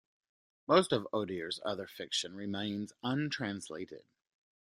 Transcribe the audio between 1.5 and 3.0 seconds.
other fiction remains